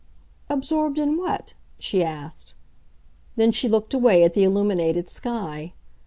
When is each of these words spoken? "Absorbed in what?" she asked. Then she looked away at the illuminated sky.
"Absorbed 0.49 0.97
in 0.97 1.15
what?" 1.15 1.53
she 1.79 2.03
asked. 2.03 2.55
Then 3.35 3.51
she 3.51 3.69
looked 3.69 3.93
away 3.93 4.23
at 4.23 4.33
the 4.33 4.43
illuminated 4.43 5.07
sky. 5.07 5.73